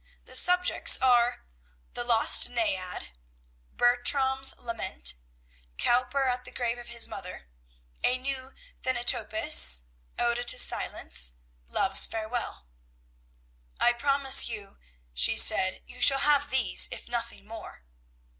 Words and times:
The 0.25 0.33
subjects 0.33 0.99
are: 0.99 1.45
"The 1.93 2.03
Lost 2.03 2.49
Naiad; 2.49 3.09
Bertram's 3.75 4.57
Lament; 4.57 5.13
Cowper 5.77 6.23
at 6.25 6.43
the 6.43 6.49
Grave 6.49 6.79
of 6.79 6.87
His 6.87 7.07
Mother; 7.07 7.51
A 8.03 8.17
New 8.17 8.55
Thanatopsis; 8.81 9.81
Ode 10.17 10.47
to 10.47 10.57
Silence; 10.57 11.33
Love's 11.67 12.07
Farewell. 12.07 12.65
"I 13.79 13.93
promise 13.93 14.49
you," 14.49 14.79
she 15.13 15.37
said, 15.37 15.83
"you 15.85 16.01
shall 16.01 16.21
have 16.21 16.49
these, 16.49 16.89
if 16.91 17.07
nothing 17.07 17.45
more." 17.47 17.83